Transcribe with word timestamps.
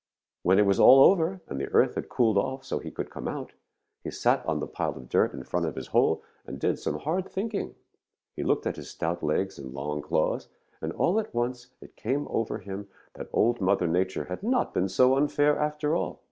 "When 0.41 0.57
it 0.57 0.65
was 0.65 0.79
all 0.79 0.99
over 1.03 1.41
and 1.47 1.61
the 1.61 1.67
earth 1.67 1.93
had 1.93 2.09
cooled 2.09 2.35
off 2.35 2.65
so 2.65 2.77
that 2.79 2.85
he 2.85 2.89
could 2.89 3.11
come 3.11 3.27
out, 3.27 3.51
he 4.03 4.09
sat 4.09 4.43
on 4.47 4.59
the 4.59 4.65
pile 4.65 4.95
of 4.97 5.09
dirt 5.09 5.31
in 5.31 5.43
front 5.43 5.67
of 5.67 5.75
his 5.75 5.89
hole 5.89 6.23
and 6.47 6.59
did 6.59 6.79
some 6.79 6.97
hard 6.97 7.29
thinking. 7.29 7.75
He 8.35 8.41
looked 8.41 8.65
at 8.65 8.77
his 8.77 8.89
stout 8.89 9.21
legs 9.21 9.59
and 9.59 9.75
long 9.75 10.01
claws, 10.01 10.47
and 10.81 10.91
all 10.93 11.19
at 11.19 11.35
once 11.35 11.67
it 11.81 11.95
came 11.95 12.25
over 12.31 12.57
him 12.57 12.89
that 13.13 13.29
Old 13.31 13.61
Mother 13.61 13.85
Nature 13.85 14.23
had 14.25 14.41
not 14.41 14.73
been 14.73 14.89
so 14.89 15.15
unfair 15.15 15.59
after 15.59 15.93
all. 15.95 16.19